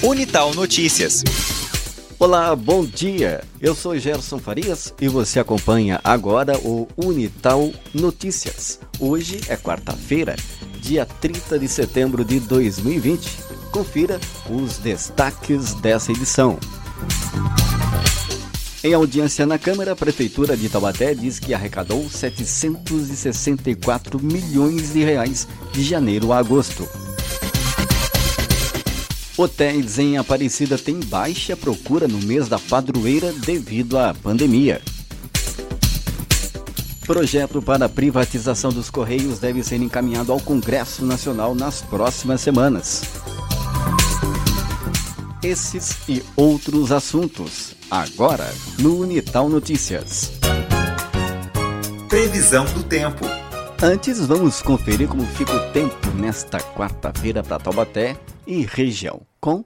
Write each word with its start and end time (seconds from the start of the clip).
Unital 0.00 0.54
Notícias. 0.54 1.24
Olá, 2.20 2.54
bom 2.54 2.84
dia. 2.84 3.42
Eu 3.60 3.74
sou 3.74 3.98
Gerson 3.98 4.38
Farias 4.38 4.94
e 5.00 5.08
você 5.08 5.40
acompanha 5.40 6.00
agora 6.04 6.56
o 6.58 6.86
Unital 6.96 7.72
Notícias. 7.92 8.78
Hoje 9.00 9.40
é 9.48 9.56
quarta-feira, 9.56 10.36
dia 10.80 11.04
30 11.04 11.58
de 11.58 11.66
setembro 11.66 12.24
de 12.24 12.38
2020. 12.38 13.28
Confira 13.72 14.20
os 14.48 14.78
destaques 14.78 15.74
dessa 15.74 16.12
edição. 16.12 16.60
Em 18.84 18.94
audiência 18.94 19.44
na 19.44 19.58
Câmara, 19.58 19.90
a 19.92 19.96
Prefeitura 19.96 20.56
de 20.56 20.68
Taubaté 20.68 21.12
diz 21.12 21.40
que 21.40 21.52
arrecadou 21.52 22.08
764 22.08 24.22
milhões 24.22 24.92
de 24.92 25.02
reais 25.02 25.48
de 25.72 25.82
janeiro 25.82 26.32
a 26.32 26.38
agosto. 26.38 26.88
Hotéis 29.38 30.00
em 30.00 30.18
Aparecida 30.18 30.76
têm 30.76 30.98
baixa 30.98 31.56
procura 31.56 32.08
no 32.08 32.18
mês 32.18 32.48
da 32.48 32.58
padroeira 32.58 33.32
devido 33.32 33.96
à 33.96 34.12
pandemia. 34.12 34.82
Projeto 37.06 37.62
para 37.62 37.84
a 37.84 37.88
privatização 37.88 38.72
dos 38.72 38.90
Correios 38.90 39.38
deve 39.38 39.62
ser 39.62 39.76
encaminhado 39.76 40.32
ao 40.32 40.40
Congresso 40.40 41.06
Nacional 41.06 41.54
nas 41.54 41.80
próximas 41.80 42.40
semanas. 42.40 43.02
Esses 45.40 45.96
e 46.08 46.20
outros 46.34 46.90
assuntos, 46.90 47.76
agora 47.88 48.52
no 48.80 48.98
Unital 48.98 49.48
Notícias. 49.48 50.32
Previsão 52.08 52.64
do 52.64 52.82
tempo. 52.82 53.24
Antes, 53.80 54.18
vamos 54.26 54.60
conferir 54.60 55.06
como 55.06 55.24
fica 55.24 55.54
o 55.54 55.72
tempo 55.72 56.10
nesta 56.16 56.58
quarta-feira 56.58 57.40
para 57.44 57.60
Taubaté 57.60 58.16
e 58.48 58.62
região, 58.62 59.20
com 59.38 59.62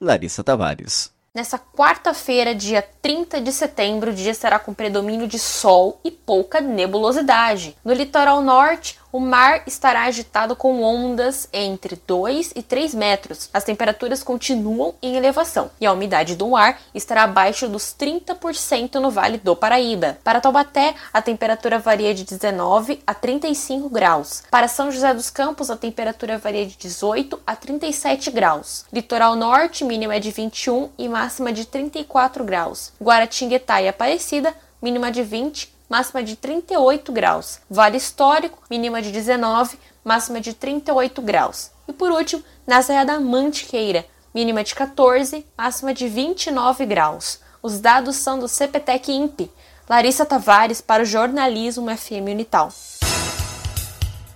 Larissa 0.00 0.42
Tavares. 0.42 1.12
Nessa 1.34 1.58
quarta-feira, 1.58 2.54
dia 2.54 2.82
30 3.00 3.40
de 3.40 3.52
setembro, 3.52 4.10
o 4.10 4.14
dia 4.14 4.34
será 4.34 4.58
com 4.58 4.74
predomínio 4.74 5.28
de 5.28 5.38
sol 5.38 6.00
e 6.02 6.10
pouca 6.10 6.60
nebulosidade. 6.60 7.76
No 7.84 7.92
litoral 7.92 8.42
norte, 8.42 8.98
o 9.12 9.20
mar 9.20 9.62
estará 9.66 10.04
agitado 10.04 10.56
com 10.56 10.82
ondas 10.82 11.46
entre 11.52 12.00
2 12.06 12.52
e 12.56 12.62
3 12.62 12.94
metros. 12.94 13.50
As 13.52 13.62
temperaturas 13.62 14.22
continuam 14.22 14.94
em 15.02 15.16
elevação 15.16 15.70
e 15.78 15.84
a 15.84 15.92
umidade 15.92 16.34
do 16.34 16.56
ar 16.56 16.80
estará 16.94 17.24
abaixo 17.24 17.68
dos 17.68 17.94
30% 17.94 18.94
no 18.94 19.10
Vale 19.10 19.36
do 19.36 19.54
Paraíba. 19.54 20.18
Para 20.24 20.40
Taubaté, 20.40 20.94
a 21.12 21.20
temperatura 21.20 21.78
varia 21.78 22.14
de 22.14 22.24
19 22.24 23.02
a 23.06 23.12
35 23.12 23.90
graus. 23.90 24.42
Para 24.50 24.66
São 24.66 24.90
José 24.90 25.12
dos 25.12 25.28
Campos, 25.28 25.70
a 25.70 25.76
temperatura 25.76 26.38
varia 26.38 26.64
de 26.64 26.76
18 26.76 27.38
a 27.46 27.54
37 27.54 28.30
graus. 28.30 28.86
Litoral 28.90 29.36
Norte, 29.36 29.84
mínima 29.84 30.14
é 30.14 30.20
de 30.20 30.30
21 30.30 30.88
e 30.96 31.08
máxima 31.08 31.52
de 31.52 31.66
34 31.66 32.42
graus. 32.44 32.92
Guaratinguetá 33.00 33.82
e 33.82 33.88
Aparecida, 33.88 34.54
mínima 34.80 35.12
de 35.12 35.22
20 35.22 35.71
máxima 35.92 36.22
de 36.22 36.36
38 36.36 37.12
graus. 37.12 37.58
Vale 37.68 37.98
Histórico, 37.98 38.58
mínima 38.70 39.02
de 39.02 39.12
19, 39.12 39.76
máxima 40.02 40.40
de 40.40 40.54
38 40.54 41.20
graus. 41.20 41.70
E 41.86 41.92
por 41.92 42.10
último, 42.10 42.42
na 42.66 42.80
Serra 42.80 43.04
da 43.04 43.20
Mantiqueira, 43.20 44.06
mínima 44.34 44.64
de 44.64 44.74
14, 44.74 45.44
máxima 45.56 45.92
de 45.92 46.08
29 46.08 46.86
graus. 46.86 47.40
Os 47.62 47.78
dados 47.78 48.16
são 48.16 48.38
do 48.38 48.48
CPTEC 48.48 49.12
INPE. 49.12 49.50
Larissa 49.86 50.24
Tavares 50.24 50.80
para 50.80 51.02
o 51.02 51.06
Jornalismo 51.06 51.94
FM 51.94 52.30
Unital. 52.30 52.72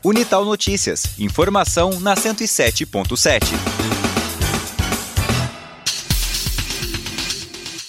Unital 0.04 0.44
Notícias. 0.44 1.18
Informação 1.18 1.98
na 2.00 2.14
107.7. 2.14 4.05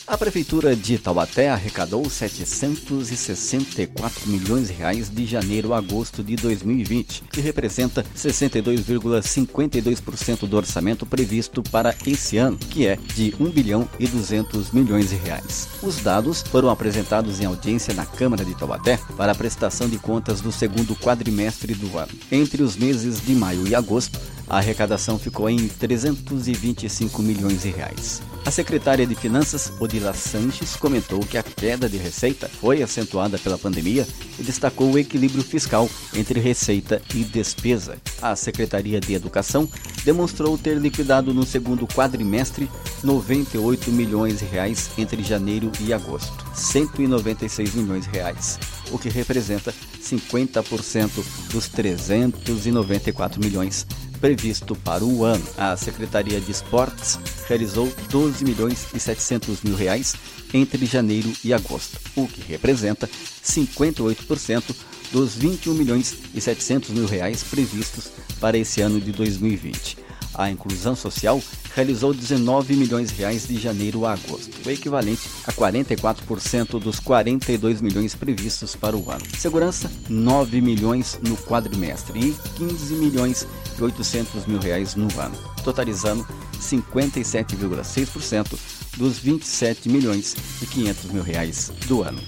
A 0.07 0.17
Prefeitura 0.17 0.73
de 0.73 0.97
Taubaté 0.97 1.49
arrecadou 1.49 2.09
764 2.09 4.29
milhões 4.29 4.69
de 4.69 4.73
reais 4.73 5.09
de 5.09 5.25
janeiro 5.25 5.73
a 5.73 5.79
agosto 5.79 6.23
de 6.23 6.37
2020, 6.37 7.25
que 7.29 7.41
representa 7.41 8.05
62,52% 8.15 10.47
do 10.47 10.55
orçamento 10.55 11.05
previsto 11.05 11.61
para 11.61 11.93
esse 12.05 12.37
ano, 12.37 12.57
que 12.57 12.87
é 12.87 12.95
de 12.95 13.35
1 13.37 13.49
bilhão 13.49 13.85
e 13.99 14.07
200 14.07 14.71
milhões 14.71 15.09
de 15.09 15.17
reais. 15.17 15.67
Os 15.83 15.97
dados 15.97 16.41
foram 16.41 16.69
apresentados 16.69 17.41
em 17.41 17.45
audiência 17.45 17.93
na 17.93 18.05
Câmara 18.05 18.45
de 18.45 18.55
Taubaté 18.55 18.97
para 19.17 19.33
a 19.33 19.35
prestação 19.35 19.89
de 19.89 19.99
contas 19.99 20.39
do 20.39 20.53
segundo 20.53 20.95
quadrimestre 20.95 21.73
do 21.73 21.97
ano. 21.97 22.13
Entre 22.31 22.63
os 22.63 22.77
meses 22.77 23.25
de 23.25 23.35
maio 23.35 23.67
e 23.67 23.75
agosto, 23.75 24.17
a 24.47 24.59
arrecadação 24.59 25.19
ficou 25.19 25.49
em 25.49 25.67
325 25.67 27.21
milhões 27.21 27.63
de 27.63 27.71
reais. 27.71 28.21
A 28.47 28.51
secretária 28.51 29.05
de 29.05 29.13
Finanças, 29.13 29.73
Odila 29.77 30.13
Sanches, 30.13 30.77
comentou 30.77 31.19
que 31.19 31.37
a 31.37 31.43
queda 31.43 31.89
de 31.89 31.97
receita 31.97 32.47
foi 32.47 32.81
acentuada 32.81 33.37
pela 33.37 33.57
pandemia 33.57 34.07
e 34.39 34.41
destacou 34.41 34.89
o 34.89 34.97
equilíbrio 34.97 35.43
fiscal 35.43 35.89
entre 36.13 36.39
receita 36.39 37.01
e 37.13 37.25
despesa. 37.25 37.97
A 38.21 38.37
Secretaria 38.37 39.01
de 39.01 39.13
Educação 39.13 39.69
demonstrou 40.05 40.57
ter 40.57 40.77
liquidado 40.77 41.33
no 41.33 41.45
segundo 41.45 41.85
quadrimestre 41.87 42.71
98 43.03 43.91
milhões 43.91 44.39
de 44.39 44.45
reais 44.45 44.91
entre 44.97 45.21
janeiro 45.21 45.69
e 45.81 45.91
agosto, 45.91 46.45
196 46.55 47.73
milhões 47.73 48.05
de 48.05 48.11
reais, 48.11 48.57
o 48.91 48.97
que 48.97 49.09
representa 49.09 49.73
50% 50.01 51.51
dos 51.51 51.67
394 51.67 53.41
milhões 53.41 53.85
previsto 54.19 54.75
para 54.75 55.03
o 55.03 55.23
ano. 55.23 55.45
A 55.57 55.75
Secretaria 55.77 56.39
de 56.39 56.51
Esportes 56.51 57.19
realizou 57.47 57.91
12 58.09 58.43
milhões 58.43 58.87
e 58.93 58.99
700 58.99 59.61
mil 59.61 59.75
reais 59.75 60.15
entre 60.53 60.85
janeiro 60.85 61.31
e 61.43 61.53
agosto, 61.53 61.99
o 62.15 62.27
que 62.27 62.41
representa 62.41 63.09
58% 63.43 64.75
dos 65.11 65.35
21 65.35 65.73
milhões 65.73 66.17
e 66.33 66.41
700 66.41 66.89
mil 66.89 67.05
reais 67.05 67.43
previstos 67.43 68.11
para 68.39 68.57
esse 68.57 68.81
ano 68.81 68.99
de 68.99 69.11
2020. 69.11 70.07
A 70.33 70.51
inclusão 70.51 70.95
social 70.95 71.41
realizou 71.73 72.13
19 72.13 72.75
milhões 72.75 73.09
de 73.09 73.15
reais 73.15 73.47
de 73.47 73.59
janeiro 73.59 74.05
a 74.05 74.13
agosto, 74.13 74.51
o 74.63 74.69
equivalente 74.69 75.27
a 75.47 75.51
44% 75.51 76.79
dos 76.79 76.99
42 76.99 77.81
milhões 77.81 78.13
previstos 78.13 78.75
para 78.75 78.95
o 78.95 79.09
ano. 79.09 79.23
Segurança, 79.35 79.91
9 80.07 80.61
milhões 80.61 81.19
no 81.27 81.35
quadrimestre 81.37 82.19
e 82.19 82.35
15 82.55 82.93
milhões 82.95 83.47
800 83.83 84.45
mil 84.45 84.59
reais 84.59 84.95
no 84.95 85.07
ano, 85.19 85.35
totalizando 85.63 86.27
57,6% 86.59 88.57
dos 88.97 89.17
27 89.19 89.89
milhões 89.89 90.35
e 90.61 90.65
500 90.65 91.11
mil 91.11 91.23
reais 91.23 91.71
do 91.87 92.03
ano. 92.03 92.21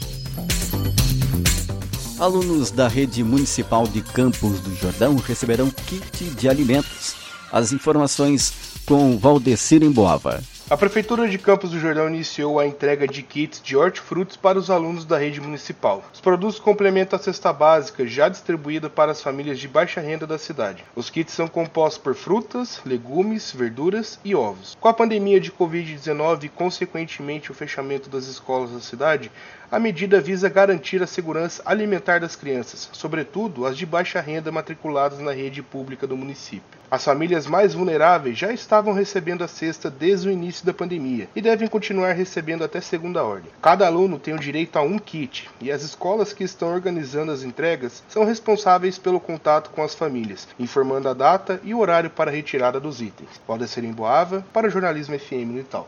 Alunos 2.20 2.70
da 2.70 2.88
rede 2.88 3.24
municipal 3.24 3.88
de 3.88 4.02
Campos 4.02 4.60
do 4.60 4.76
Jordão 4.76 5.16
receberão 5.16 5.70
kit 5.72 6.26
de 6.26 6.50
alimentos 6.50 7.16
as 7.52 7.72
informações 7.72 8.54
com 8.86 9.18
Valdecir 9.18 9.84
Emboava. 9.84 10.44
A 10.70 10.78
Prefeitura 10.78 11.28
de 11.28 11.40
Campos 11.40 11.72
do 11.72 11.80
Jordão 11.80 12.08
iniciou 12.08 12.60
a 12.60 12.68
entrega 12.68 13.08
de 13.08 13.24
kits 13.24 13.60
de 13.60 13.76
hortifrutos 13.76 14.38
para 14.38 14.60
os 14.60 14.70
alunos 14.70 15.04
da 15.04 15.18
rede 15.18 15.42
municipal. 15.42 16.04
Os 16.14 16.22
produtos 16.22 16.60
complementam 16.60 17.18
a 17.18 17.22
cesta 17.22 17.52
básica 17.52 18.06
já 18.06 18.30
distribuída 18.30 18.88
para 18.88 19.12
as 19.12 19.20
famílias 19.20 19.58
de 19.58 19.68
baixa 19.68 20.00
renda 20.00 20.28
da 20.28 20.38
cidade. 20.38 20.86
Os 20.96 21.10
kits 21.10 21.34
são 21.34 21.48
compostos 21.48 21.98
por 21.98 22.14
frutas, 22.14 22.82
legumes, 22.86 23.52
verduras 23.52 24.20
e 24.24 24.36
ovos. 24.36 24.78
Com 24.80 24.88
a 24.88 24.94
pandemia 24.94 25.40
de 25.40 25.52
Covid-19 25.52 26.44
e, 26.44 26.50
consequentemente, 26.50 27.52
o 27.52 27.56
fechamento 27.56 28.08
das 28.08 28.28
escolas 28.28 28.70
da 28.70 28.80
cidade, 28.80 29.32
a 29.72 29.80
medida 29.80 30.20
visa 30.20 30.50
garantir 30.50 31.02
a 31.04 31.08
segurança 31.08 31.62
alimentar 31.66 32.20
das 32.20 32.36
crianças, 32.36 32.90
sobretudo 32.92 33.66
as 33.66 33.78
de 33.78 33.86
baixa 33.86 34.20
renda 34.20 34.52
matriculadas 34.52 35.20
na 35.20 35.32
rede 35.32 35.62
pública 35.62 36.08
do 36.08 36.18
município. 36.18 36.80
As 36.90 37.06
famílias 37.06 37.46
mais 37.46 37.76
vulneráveis 37.76 38.36
já 38.36 38.52
estavam 38.52 38.94
recebendo 38.94 39.44
a 39.44 39.48
cesta 39.48 39.92
desde 39.92 40.28
o 40.28 40.32
início 40.32 40.66
da 40.66 40.74
pandemia 40.74 41.30
e 41.36 41.42
devem 41.42 41.68
continuar 41.68 42.14
recebendo 42.14 42.64
até 42.64 42.82
segunda 42.82 43.24
ordem. 43.24 43.52
Cada 43.62 43.86
aluno 43.86 44.18
tem 44.18 44.34
o 44.34 44.40
direito 44.40 44.78
a 44.78 44.82
um 44.82 44.98
kit 44.98 45.48
e 45.62 45.72
as 45.72 45.84
escolas 45.84 46.34
que 46.34 46.44
estão 46.44 46.74
organizando 46.74 47.32
as 47.32 47.44
entregas 47.44 48.04
são 48.10 48.26
responsáveis 48.26 48.98
pelo 48.98 49.20
contato 49.20 49.70
com 49.70 49.84
as 49.84 49.94
famílias, 49.94 50.48
informando 50.58 51.08
a 51.10 51.14
data 51.14 51.62
e 51.64 51.76
o 51.76 51.80
horário 51.80 52.10
para 52.10 52.32
a 52.32 52.34
retirada 52.34 52.80
dos 52.80 53.02
itens. 53.02 53.40
Pode 53.46 53.68
ser 53.68 53.84
em 53.84 53.92
Boava 53.92 54.44
para 54.52 54.68
o 54.68 54.72
Jornalismo 54.72 55.18
FM 55.20 55.60
Itaú. 55.60 55.86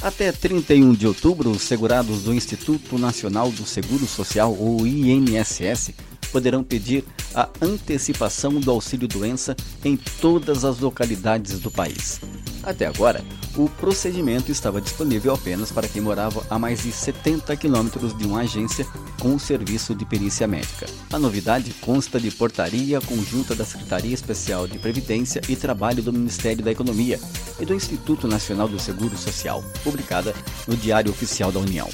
Até 0.03 0.33
31 0.33 0.95
de 0.95 1.07
outubro, 1.07 1.49
os 1.49 1.61
segurados 1.61 2.23
do 2.23 2.33
Instituto 2.33 2.97
Nacional 2.97 3.49
do 3.49 3.65
Seguro 3.65 4.05
Social, 4.05 4.53
ou 4.53 4.85
INSS, 4.85 5.91
poderão 6.33 6.63
pedir 6.63 7.05
a 7.35 7.47
antecipação 7.61 8.59
do 8.59 8.71
auxílio 8.71 9.07
doença 9.07 9.55
em 9.85 9.95
todas 9.95 10.65
as 10.65 10.79
localidades 10.79 11.59
do 11.59 11.69
país. 11.69 12.19
Até 12.63 12.87
agora, 12.87 13.23
o 13.55 13.69
procedimento 13.69 14.51
estava 14.51 14.81
disponível 14.81 15.33
apenas 15.33 15.71
para 15.71 15.87
quem 15.87 16.01
morava 16.01 16.45
a 16.49 16.57
mais 16.57 16.81
de 16.81 16.91
70 16.91 17.55
quilômetros 17.55 18.17
de 18.17 18.25
uma 18.25 18.41
agência 18.41 18.87
com 19.19 19.37
serviço 19.37 19.93
de 19.93 20.05
perícia 20.05 20.47
médica. 20.47 20.87
A 21.11 21.19
novidade 21.19 21.73
consta 21.81 22.19
de 22.19 22.31
portaria 22.31 22.99
conjunta 23.01 23.53
da 23.53 23.65
Secretaria 23.65 24.13
Especial 24.13 24.67
de 24.67 24.79
Previdência 24.79 25.41
e 25.47 25.55
Trabalho 25.55 26.01
do 26.01 26.11
Ministério 26.13 26.63
da 26.63 26.71
Economia 26.71 27.19
e 27.59 27.65
do 27.65 27.75
Instituto 27.75 28.27
Nacional 28.27 28.67
do 28.67 28.79
Seguro 28.79 29.15
Social, 29.17 29.63
publicada 29.83 30.33
no 30.67 30.75
Diário 30.75 31.11
Oficial 31.11 31.51
da 31.51 31.59
União. 31.59 31.89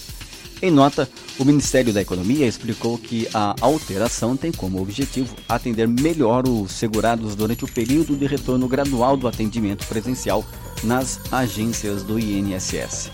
Em 0.62 0.70
nota, 0.70 1.10
o 1.38 1.46
Ministério 1.46 1.94
da 1.94 2.02
Economia 2.02 2.46
explicou 2.46 2.98
que 2.98 3.30
a 3.34 3.56
alteração 3.62 4.36
tem 4.36 4.52
como 4.52 4.82
objetivo 4.82 5.34
atender 5.48 5.88
melhor 5.88 6.46
os 6.46 6.74
segurados 6.74 7.34
durante 7.34 7.64
o 7.64 7.72
período 7.72 8.16
de 8.18 8.28
retorno 8.28 8.68
gradual 8.68 9.16
do 9.16 9.26
atendimento 9.26 9.88
presencial 9.88 10.44
nas 10.84 11.18
agências 11.32 12.04
do 12.04 12.20
INSS. 12.20 13.10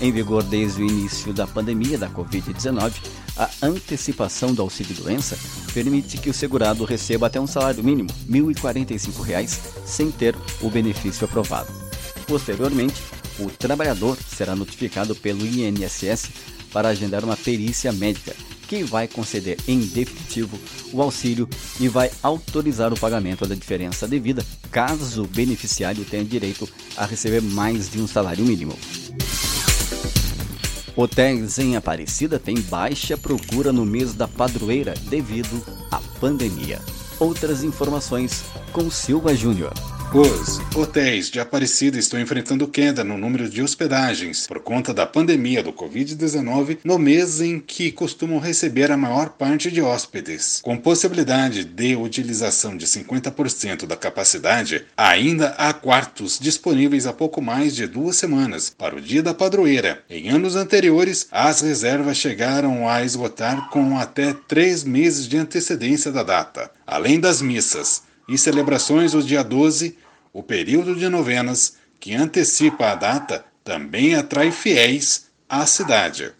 Em 0.00 0.12
vigor 0.12 0.44
desde 0.44 0.82
o 0.82 0.86
início 0.86 1.32
da 1.32 1.44
pandemia 1.44 1.98
da 1.98 2.08
Covid-19, 2.08 2.92
a 3.36 3.50
antecipação 3.62 4.54
do 4.54 4.62
auxílio-doença 4.62 5.36
permite 5.74 6.18
que 6.18 6.30
o 6.30 6.34
segurado 6.34 6.84
receba 6.84 7.26
até 7.26 7.40
um 7.40 7.48
salário 7.48 7.82
mínimo, 7.82 8.10
R$ 8.30 8.40
1.045, 8.40 9.58
sem 9.84 10.10
ter 10.12 10.36
o 10.60 10.70
benefício 10.70 11.24
aprovado. 11.24 11.70
Posteriormente, 12.26 13.02
o 13.38 13.50
trabalhador 13.50 14.16
será 14.16 14.54
notificado 14.54 15.14
pelo 15.14 15.46
INSS 15.46 16.30
para 16.72 16.88
agendar 16.88 17.24
uma 17.24 17.36
perícia 17.36 17.92
médica, 17.92 18.34
que 18.68 18.82
vai 18.82 19.06
conceder 19.06 19.56
em 19.68 19.80
definitivo 19.80 20.58
o 20.92 21.00
auxílio 21.00 21.48
e 21.78 21.88
vai 21.88 22.10
autorizar 22.22 22.92
o 22.92 22.98
pagamento 22.98 23.46
da 23.46 23.54
diferença 23.54 24.08
devida, 24.08 24.44
caso 24.70 25.22
o 25.22 25.28
beneficiário 25.28 26.04
tenha 26.04 26.24
direito 26.24 26.68
a 26.96 27.06
receber 27.06 27.40
mais 27.40 27.90
de 27.90 28.00
um 28.00 28.06
salário 28.06 28.44
mínimo. 28.44 28.76
Hotéis 30.96 31.58
em 31.58 31.76
Aparecida 31.76 32.38
têm 32.38 32.58
baixa 32.58 33.18
procura 33.18 33.70
no 33.70 33.84
mês 33.84 34.14
da 34.14 34.26
padroeira 34.26 34.94
devido 35.08 35.62
à 35.90 36.00
pandemia. 36.18 36.80
Outras 37.20 37.62
informações 37.62 38.44
com 38.72 38.90
Silva 38.90 39.34
Júnior. 39.34 39.72
Os 40.14 40.60
hotéis 40.74 41.28
de 41.28 41.40
Aparecida 41.40 41.98
estão 41.98 42.18
enfrentando 42.18 42.68
queda 42.68 43.02
no 43.02 43.18
número 43.18 43.50
de 43.50 43.60
hospedagens 43.60 44.46
por 44.46 44.60
conta 44.60 44.94
da 44.94 45.04
pandemia 45.04 45.62
do 45.62 45.72
Covid-19 45.72 46.78
no 46.84 46.96
mês 46.96 47.40
em 47.40 47.58
que 47.58 47.90
costumam 47.90 48.38
receber 48.38 48.90
a 48.90 48.96
maior 48.96 49.30
parte 49.30 49.70
de 49.70 49.82
hóspedes. 49.82 50.60
Com 50.62 50.78
possibilidade 50.78 51.64
de 51.64 51.96
utilização 51.96 52.76
de 52.76 52.86
50% 52.86 53.84
da 53.84 53.96
capacidade, 53.96 54.86
ainda 54.96 55.48
há 55.58 55.74
quartos 55.74 56.38
disponíveis 56.38 57.06
há 57.06 57.12
pouco 57.12 57.42
mais 57.42 57.74
de 57.74 57.86
duas 57.86 58.16
semanas 58.16 58.74
para 58.78 58.96
o 58.96 59.00
dia 59.00 59.22
da 59.22 59.34
padroeira. 59.34 60.02
Em 60.08 60.30
anos 60.30 60.54
anteriores, 60.54 61.26
as 61.32 61.60
reservas 61.60 62.16
chegaram 62.16 62.88
a 62.88 63.04
esgotar 63.04 63.68
com 63.70 63.98
até 63.98 64.34
três 64.46 64.84
meses 64.84 65.26
de 65.26 65.36
antecedência 65.36 66.12
da 66.12 66.22
data. 66.22 66.70
Além 66.86 67.18
das 67.18 67.42
missas, 67.42 68.05
e 68.28 68.36
celebrações 68.36 69.14
o 69.14 69.22
dia 69.22 69.42
12, 69.42 69.96
o 70.32 70.42
período 70.42 70.94
de 70.94 71.08
novenas, 71.08 71.76
que 71.98 72.14
antecipa 72.14 72.90
a 72.90 72.94
data, 72.94 73.44
também 73.64 74.14
atrai 74.14 74.50
fiéis 74.50 75.26
à 75.48 75.64
cidade. 75.66 76.32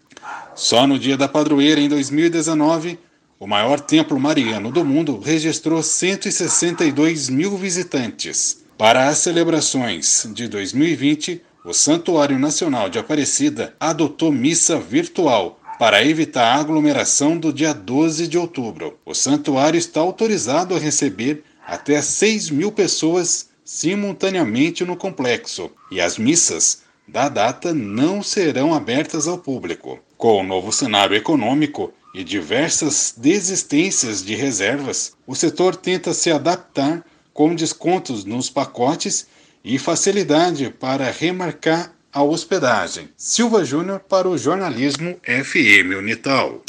Só 0.55 0.87
no 0.87 0.97
dia 0.97 1.17
da 1.17 1.27
padroeira, 1.27 1.79
em 1.79 1.89
2019, 1.89 2.99
o 3.39 3.45
maior 3.45 3.79
templo 3.79 4.19
mariano 4.19 4.71
do 4.71 4.83
mundo 4.83 5.19
registrou 5.19 5.83
162 5.83 7.29
mil 7.29 7.55
visitantes. 7.57 8.63
Para 8.77 9.07
as 9.07 9.19
celebrações 9.19 10.27
de 10.33 10.47
2020, 10.47 11.41
o 11.65 11.73
Santuário 11.73 12.39
Nacional 12.39 12.89
de 12.89 12.97
Aparecida 12.97 13.75
adotou 13.79 14.31
missa 14.31 14.79
virtual 14.79 15.59
para 15.77 16.03
evitar 16.03 16.55
a 16.55 16.59
aglomeração 16.59 17.37
do 17.37 17.53
dia 17.53 17.73
12 17.73 18.27
de 18.27 18.37
outubro. 18.37 18.97
O 19.05 19.13
santuário 19.13 19.77
está 19.77 19.99
autorizado 19.99 20.75
a 20.75 20.79
receber 20.79 21.43
até 21.67 22.01
6 22.01 22.49
mil 22.49 22.71
pessoas 22.71 23.49
simultaneamente 23.65 24.85
no 24.85 24.95
complexo, 24.95 25.69
e 25.91 25.99
as 25.99 26.17
missas 26.17 26.83
da 27.05 27.27
data 27.27 27.73
não 27.73 28.23
serão 28.23 28.73
abertas 28.73 29.27
ao 29.27 29.37
público. 29.37 29.99
Com 30.17 30.39
o 30.39 30.43
novo 30.43 30.71
cenário 30.71 31.15
econômico 31.15 31.93
e 32.15 32.23
diversas 32.23 33.13
desistências 33.17 34.23
de 34.23 34.33
reservas, 34.33 35.11
o 35.27 35.35
setor 35.35 35.75
tenta 35.75 36.13
se 36.13 36.31
adaptar 36.31 37.05
com 37.33 37.53
descontos 37.53 38.23
nos 38.23 38.49
pacotes 38.49 39.27
e 39.63 39.77
facilidade 39.77 40.69
para 40.69 41.11
remarcar 41.11 41.93
a 42.11 42.23
hospedagem. 42.23 43.09
Silva 43.17 43.65
Júnior 43.65 43.99
para 43.99 44.29
o 44.29 44.37
jornalismo 44.37 45.19
FM 45.23 45.97
Unital. 45.97 46.63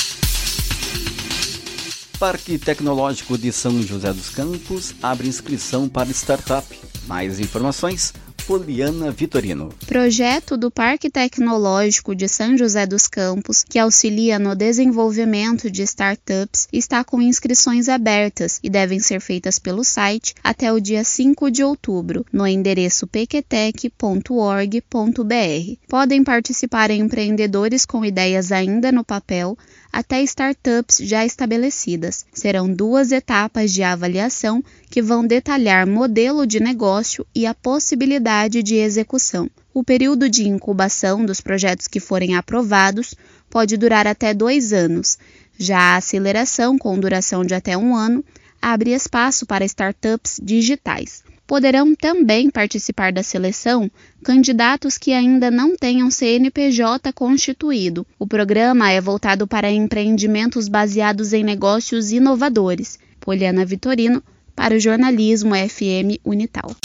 Parque 2.19 2.59
Tecnológico 2.59 3.38
de 3.38 3.53
São 3.53 3.81
José 3.81 4.12
dos 4.12 4.31
Campos 4.31 4.93
abre 5.00 5.29
inscrição 5.29 5.88
para 5.88 6.11
startup. 6.11 6.67
Mais 7.06 7.38
informações 7.38 8.12
Poliana 8.44 9.12
Vitorino. 9.12 9.69
Projeto 9.87 10.57
do 10.57 10.69
Parque 10.69 11.09
Tecnológico 11.09 12.16
de 12.16 12.26
São 12.26 12.59
José 12.59 12.87
dos 12.87 13.07
Campos, 13.07 13.62
que 13.62 13.78
auxilia 13.78 14.37
no 14.37 14.57
desenvolvimento 14.57 15.71
de 15.71 15.83
startups, 15.83 16.66
está 16.73 17.04
com 17.04 17.23
inscrições 17.23 17.88
abertas 17.88 18.59
e 18.64 18.71
devem 18.71 18.99
ser 18.99 19.21
feitas 19.21 19.61
pelo 19.61 19.85
site 19.85 20.35
até 20.43 20.73
o 20.73 20.81
dia 20.81 21.04
5 21.04 21.52
de 21.52 21.62
outubro, 21.62 22.26
no 22.33 22.47
endereço 22.47 23.07
pequetec.org.br. 23.07 25.76
Podem 25.87 26.25
participar 26.25 26.90
empreendedores 26.90 27.87
com 27.87 28.04
ideias 28.04 28.50
ainda 28.50 28.90
no 28.90 29.04
papel, 29.04 29.57
até 29.92 30.23
startups 30.23 30.99
já 30.99 31.25
estabelecidas. 31.25 32.25
Serão 32.33 32.73
duas 32.73 33.12
etapas 33.12 33.73
de 33.73 33.83
avaliação 33.83 34.62
que 34.90 35.02
vão 35.02 35.26
detalhar 35.26 35.87
modelo 35.87 36.47
de 36.47 36.61
negócio 36.61 37.26
e 37.35 37.47
a 37.47 37.54
possibilidade 37.54 38.62
de 38.62 38.76
execução. 38.76 39.50
O 39.73 39.85
período 39.85 40.28
de 40.28 40.49
incubação 40.49 41.25
dos 41.25 41.40
projetos 41.40 41.87
que 41.87 42.00
forem 42.00 42.37
aprovados 42.37 43.14
pode 43.50 43.76
durar 43.76 44.07
até 44.07 44.35
dois 44.35 44.73
anos. 44.73 45.18
Já 45.59 45.78
a 45.78 45.97
aceleração, 45.97 46.78
com 46.78 46.99
duração 46.99 47.45
de 47.45 47.54
até 47.54 47.76
um 47.76 47.97
ano, 47.97 48.25
abre 48.61 48.92
espaço 48.92 49.47
para 49.47 49.64
startups 49.64 50.40
digitais. 50.42 51.23
Poderão 51.49 51.95
também 51.97 52.50
participar 52.50 53.11
da 53.11 53.23
seleção 53.23 53.90
candidatos 54.23 54.99
que 54.99 55.12
ainda 55.14 55.50
não 55.50 55.75
tenham 55.75 56.11
CNPJ 56.11 57.11
constituído. 57.14 58.07
O 58.19 58.26
programa 58.26 58.90
é 58.90 59.00
voltado 59.00 59.47
para 59.47 59.71
empreendimentos 59.71 60.69
baseados 60.69 61.33
em 61.33 61.43
negócios 61.43 62.12
inovadores. 62.12 62.99
Poliana 63.19 63.64
Vitorino, 63.64 64.23
para 64.55 64.76
o 64.76 64.78
jornalismo 64.78 65.55
FM 65.55 66.21
Unital. 66.23 66.76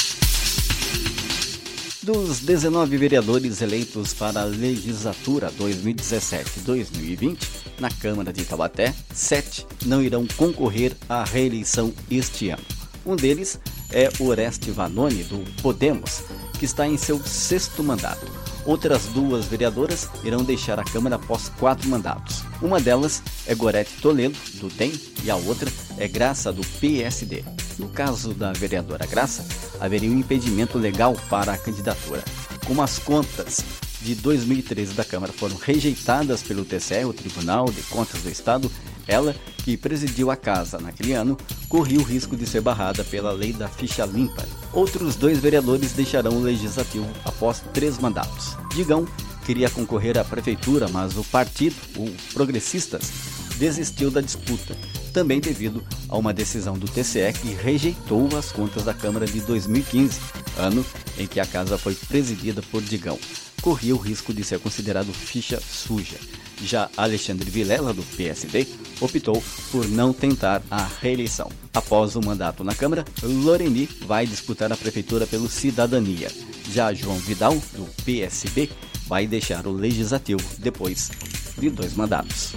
Dos 2.01 2.39
19 2.39 2.95
vereadores 2.95 3.61
eleitos 3.61 4.13
para 4.13 4.43
a 4.43 4.45
legislatura 4.45 5.51
2017-2020 5.59 7.37
na 7.81 7.91
Câmara 7.91 8.31
de 8.31 8.45
Taubaté, 8.45 8.95
sete 9.13 9.67
não 9.85 10.01
irão 10.01 10.25
concorrer 10.37 10.95
à 11.09 11.25
reeleição 11.25 11.93
este 12.09 12.49
ano. 12.49 12.63
Um 13.05 13.17
deles 13.17 13.59
é 13.93 14.09
Oreste 14.19 14.71
Vanoni, 14.71 15.23
do 15.23 15.39
Podemos, 15.61 16.23
que 16.59 16.65
está 16.65 16.87
em 16.87 16.97
seu 16.97 17.23
sexto 17.23 17.83
mandato. 17.83 18.25
Outras 18.65 19.05
duas 19.07 19.45
vereadoras 19.45 20.09
irão 20.23 20.43
deixar 20.43 20.79
a 20.79 20.83
Câmara 20.83 21.15
após 21.15 21.49
quatro 21.49 21.87
mandatos. 21.89 22.43
Uma 22.61 22.79
delas 22.79 23.21
é 23.45 23.53
Gorete 23.53 24.01
Toledo, 24.01 24.37
do 24.55 24.69
DEM, 24.69 24.93
e 25.23 25.29
a 25.29 25.35
outra 25.35 25.69
é 25.97 26.07
Graça, 26.07 26.51
do 26.51 26.65
PSD. 26.79 27.43
No 27.77 27.89
caso 27.89 28.33
da 28.33 28.53
vereadora 28.53 29.05
Graça, 29.05 29.45
haveria 29.79 30.09
um 30.09 30.17
impedimento 30.17 30.77
legal 30.77 31.15
para 31.29 31.51
a 31.51 31.57
candidatura. 31.57 32.23
Como 32.65 32.81
as 32.81 32.97
contas 32.97 33.61
de 34.01 34.15
2013 34.15 34.93
da 34.93 35.03
Câmara 35.03 35.33
foram 35.33 35.57
rejeitadas 35.57 36.41
pelo 36.41 36.63
TCE, 36.63 37.05
o 37.05 37.13
Tribunal 37.13 37.65
de 37.65 37.81
Contas 37.83 38.21
do 38.21 38.29
Estado, 38.29 38.71
ela, 39.07 39.35
que 39.63 39.77
presidiu 39.77 40.29
a 40.29 40.35
casa 40.35 40.77
naquele 40.77 41.13
ano, 41.13 41.37
corria 41.69 41.99
o 41.99 42.03
risco 42.03 42.35
de 42.35 42.45
ser 42.45 42.61
barrada 42.61 43.03
pela 43.03 43.31
lei 43.31 43.53
da 43.53 43.67
ficha 43.67 44.05
limpa. 44.05 44.45
Outros 44.73 45.15
dois 45.15 45.39
vereadores 45.39 45.93
deixarão 45.93 46.33
o 46.33 46.41
legislativo 46.41 47.07
após 47.23 47.63
três 47.73 47.97
mandatos. 47.97 48.57
Digão 48.75 49.07
queria 49.45 49.69
concorrer 49.69 50.17
à 50.17 50.23
prefeitura, 50.23 50.87
mas 50.89 51.17
o 51.17 51.23
partido, 51.23 51.75
o 51.97 52.09
Progressistas, 52.33 53.11
desistiu 53.57 54.11
da 54.11 54.21
disputa 54.21 54.75
também 55.13 55.39
devido 55.39 55.83
a 56.09 56.17
uma 56.17 56.33
decisão 56.33 56.77
do 56.77 56.87
TCE 56.87 57.31
que 57.39 57.53
rejeitou 57.53 58.27
as 58.35 58.51
contas 58.51 58.83
da 58.83 58.93
Câmara 58.93 59.27
de 59.27 59.39
2015, 59.41 60.19
ano 60.57 60.83
em 61.17 61.27
que 61.27 61.39
a 61.39 61.45
casa 61.45 61.77
foi 61.77 61.93
presidida 61.93 62.61
por 62.63 62.81
Digão. 62.81 63.17
Corria 63.61 63.95
o 63.95 63.99
risco 63.99 64.33
de 64.33 64.43
ser 64.43 64.59
considerado 64.59 65.13
ficha 65.13 65.61
suja. 65.61 66.17
Já 66.61 66.89
Alexandre 66.95 67.49
Vilela, 67.49 67.93
do 67.93 68.03
PSD, 68.15 68.67
optou 69.01 69.43
por 69.71 69.87
não 69.87 70.13
tentar 70.13 70.61
a 70.69 70.87
reeleição. 71.01 71.49
Após 71.73 72.15
o 72.15 72.21
mandato 72.21 72.63
na 72.63 72.75
Câmara, 72.75 73.05
Loreni 73.21 73.89
vai 74.05 74.25
disputar 74.25 74.71
a 74.71 74.77
prefeitura 74.77 75.25
pelo 75.25 75.49
Cidadania. 75.49 76.31
Já 76.71 76.93
João 76.93 77.17
Vidal, 77.17 77.55
do 77.73 77.87
PSB, 78.03 78.69
vai 79.07 79.27
deixar 79.27 79.67
o 79.67 79.71
legislativo 79.71 80.43
depois 80.59 81.11
de 81.57 81.69
dois 81.69 81.93
mandatos. 81.93 82.53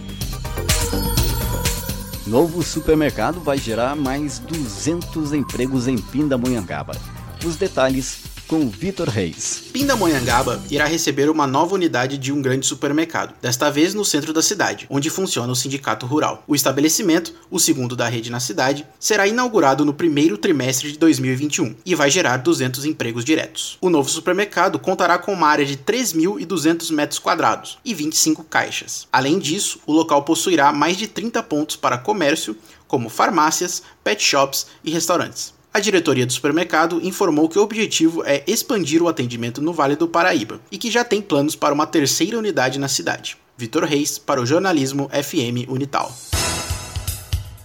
Novo 2.27 2.63
supermercado 2.63 3.41
vai 3.41 3.57
gerar 3.57 3.95
mais 3.95 4.41
200 4.41 5.33
empregos 5.33 5.87
em 5.87 5.97
Pindamonhangaba. 5.97 6.97
Os 7.45 7.57
detalhes 7.57 8.26
com 8.47 8.69
Vitor 8.69 9.09
Reis. 9.09 9.65
Pindamonhangaba 9.73 10.63
irá 10.71 10.85
receber 10.85 11.29
uma 11.29 11.47
nova 11.47 11.75
unidade 11.75 12.17
de 12.17 12.33
um 12.33 12.41
grande 12.41 12.67
supermercado, 12.67 13.35
desta 13.43 13.71
vez 13.71 13.93
no 13.93 14.05
centro 14.05 14.33
da 14.33 14.43
cidade, 14.43 14.87
onde 14.89 15.11
funciona 15.11 15.53
o 15.53 15.57
sindicato 15.57 16.07
rural. 16.07 16.45
O 16.47 16.55
estabelecimento, 16.55 17.35
o 17.51 17.59
segundo 17.59 17.97
da 17.97 18.09
rede 18.09 18.31
na 18.31 18.41
cidade, 18.41 18.87
será 18.99 19.27
inaugurado 19.27 19.85
no 19.85 19.93
primeiro 19.93 20.39
trimestre 20.39 20.93
de 20.93 20.99
2021 20.99 21.75
e 21.85 21.95
vai 21.95 22.11
gerar 22.11 22.39
200 22.39 22.85
empregos 22.85 23.25
diretos. 23.25 23.79
O 23.81 23.91
novo 23.91 24.09
supermercado 24.09 24.79
contará 24.79 25.19
com 25.19 25.33
uma 25.33 25.49
área 25.49 25.67
de 25.67 25.77
3.200 25.77 26.93
metros 26.93 27.19
quadrados 27.19 27.79
e 27.85 27.95
25 27.95 28.45
caixas. 28.45 29.09
Além 29.13 29.39
disso, 29.39 29.81
o 29.87 29.93
local 29.93 30.23
possuirá 30.23 30.73
mais 30.73 30.97
de 30.97 31.09
30 31.09 31.43
pontos 31.43 31.77
para 31.77 31.99
comércio, 31.99 32.57
como 32.87 33.09
farmácias, 33.09 33.83
pet 34.05 34.23
shops 34.23 34.67
e 34.85 34.91
restaurantes. 34.93 35.56
A 35.77 35.79
diretoria 35.79 36.25
do 36.25 36.33
supermercado 36.33 37.07
informou 37.07 37.51
que 37.51 37.59
o 37.59 37.63
objetivo 37.63 38.25
é 38.25 38.43
expandir 38.47 39.03
o 39.03 39.09
atendimento 39.09 39.61
no 39.61 39.75
Vale 39.75 39.95
do 39.95 40.09
Paraíba 40.09 40.59
e 40.73 40.79
que 40.79 40.91
já 40.91 41.05
tem 41.05 41.21
planos 41.21 41.55
para 41.55 41.75
uma 41.75 41.87
terceira 41.87 42.39
unidade 42.39 42.79
na 42.79 42.89
cidade. 42.89 43.37
Vitor 43.59 43.85
Reis, 43.85 44.17
para 44.17 44.41
o 44.41 44.47
jornalismo 44.47 45.11
FM 45.11 45.69
Unital. 45.69 46.11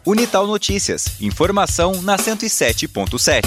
Unital 0.06 0.46
Notícias. 0.46 1.06
Informação 1.22 2.01
na 2.01 2.18
107.7. 2.18 3.46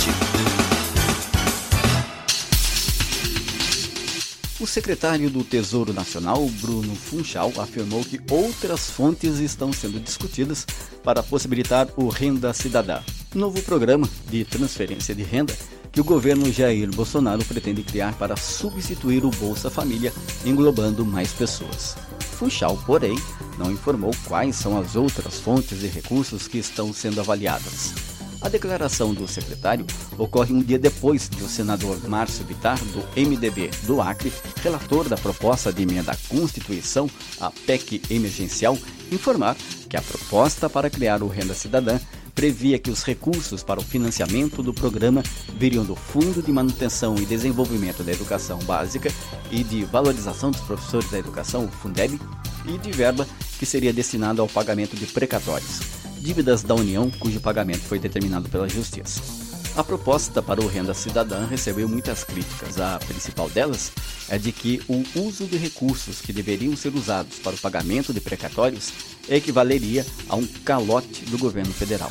O 4.65 4.67
secretário 4.67 5.29
do 5.29 5.45
Tesouro 5.45 5.93
Nacional, 5.93 6.49
Bruno 6.63 6.95
Funchal, 6.95 7.53
afirmou 7.59 8.03
que 8.03 8.19
outras 8.31 8.89
fontes 8.89 9.41
estão 9.41 9.71
sendo 9.75 10.01
discutidas 10.01 10.67
para 11.03 11.23
possibilitar 11.23 11.87
o 11.99 12.09
Renda 12.09 12.55
Cidadã, 12.55 13.03
novo 13.35 13.61
programa 13.63 14.09
de 14.31 14.45
transferência 14.45 15.15
de 15.15 15.23
renda 15.23 15.55
que 15.91 16.01
o 16.01 16.05
governo 16.05 16.53
Jair 16.53 16.91
Bolsonaro 16.91 17.45
pretende 17.45 17.83
criar 17.83 18.15
para 18.15 18.37
substituir 18.37 19.25
o 19.25 19.31
Bolsa 19.31 19.71
Família, 19.71 20.13
englobando 20.45 21.05
mais 21.05 21.33
pessoas. 21.33 21.97
Funchal, 22.21 22.77
porém, 22.85 23.17
não 23.59 23.71
informou 23.71 24.13
quais 24.27 24.57
são 24.57 24.79
as 24.79 24.97
outras 24.97 25.39
fontes 25.39 25.83
e 25.83 25.87
recursos 25.87 26.49
que 26.49 26.59
estão 26.59 26.93
sendo 26.93 27.21
avaliadas. 27.21 27.95
A 28.41 28.49
declaração 28.49 29.15
do 29.15 29.27
secretário 29.27 29.87
ocorre 30.19 30.53
um 30.53 30.61
dia 30.61 30.79
depois 30.79 31.29
de 31.31 31.43
o 31.43 31.49
senador 31.49 31.99
Márcio 32.09 32.45
Vitar, 32.45 32.79
do 32.79 33.01
MDB 33.19 33.71
do 33.85 34.03
Acre, 34.03 34.33
relator 34.63 35.09
da 35.09 35.17
proposta 35.17 35.73
de 35.73 35.83
emenda 35.83 36.13
à 36.13 36.17
Constituição, 36.29 37.09
a 37.41 37.51
PEC 37.51 38.03
emergencial, 38.11 38.77
informar 39.11 39.57
que 39.89 39.97
a 39.97 40.03
proposta 40.03 40.69
para 40.69 40.91
criar 40.91 41.23
o 41.23 41.29
Renda 41.29 41.55
Cidadã 41.55 41.99
previa 42.35 42.79
que 42.79 42.91
os 42.91 43.03
recursos 43.03 43.63
para 43.63 43.81
o 43.81 43.85
financiamento 43.85 44.63
do 44.63 44.75
programa 44.75 45.23
viriam 45.57 45.85
do 45.85 45.95
Fundo 45.95 46.43
de 46.43 46.51
Manutenção 46.51 47.15
e 47.17 47.25
Desenvolvimento 47.25 48.03
da 48.03 48.13
Educação 48.13 48.59
Básica 48.61 49.11
e 49.51 49.63
de 49.63 49.85
Valorização 49.85 50.51
dos 50.51 50.61
Professores 50.63 51.11
da 51.11 51.19
Educação, 51.19 51.69
Fundeb, 51.69 52.19
e 52.67 52.79
de 52.79 52.91
verba 52.91 53.27
que 53.59 53.67
seria 53.67 53.93
destinada 53.93 54.41
ao 54.41 54.49
pagamento 54.49 54.97
de 54.97 55.07
precatórios 55.07 55.81
dívidas 56.25 56.63
da 56.63 56.75
União 56.75 57.11
cujo 57.11 57.39
pagamento 57.39 57.81
foi 57.81 57.99
determinado 57.99 58.49
pela 58.49 58.67
Justiça. 58.67 59.44
A 59.77 59.83
proposta 59.83 60.41
para 60.41 60.61
o 60.61 60.69
Renda 60.69 60.95
Cidadã 60.95 61.47
recebeu 61.47 61.89
muitas 61.89 62.23
críticas. 62.23 62.81
A 62.81 62.97
principal 63.01 63.51
delas 63.51 63.91
é 64.29 64.39
de 64.39 64.53
que 64.53 64.81
o 64.89 65.03
uso 65.19 65.47
de 65.47 65.57
recursos 65.57 66.21
que 66.21 66.33
deveriam 66.33 66.77
ser 66.77 66.95
usados 66.95 67.41
para 67.41 67.57
o 67.57 67.59
pagamento 67.59 68.13
de 68.13 68.21
precatórios 68.21 68.93
equivaleria 69.29 70.07
a 70.29 70.37
um 70.37 70.47
calote 70.47 71.25
do 71.25 71.37
governo 71.39 71.73
federal. 71.73 72.11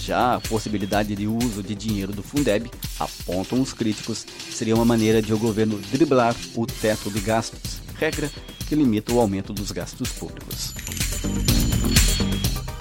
Já 0.00 0.36
a 0.36 0.40
possibilidade 0.40 1.16
de 1.16 1.26
uso 1.26 1.64
de 1.64 1.74
dinheiro 1.74 2.12
do 2.12 2.22
Fundeb, 2.22 2.70
apontam 2.98 3.60
os 3.60 3.72
críticos, 3.72 4.24
seria 4.52 4.76
uma 4.76 4.84
maneira 4.84 5.20
de 5.20 5.34
o 5.34 5.38
governo 5.38 5.80
driblar 5.90 6.36
o 6.54 6.64
teto 6.64 7.10
de 7.10 7.20
gastos, 7.20 7.80
regra 7.98 8.30
que 8.68 8.76
limita 8.76 9.12
o 9.12 9.20
aumento 9.20 9.52
dos 9.52 9.72
gastos 9.72 10.10
públicos. 10.10 10.72